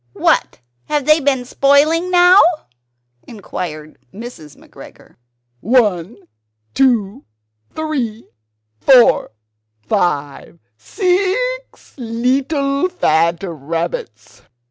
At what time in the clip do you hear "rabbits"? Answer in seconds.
13.43-14.41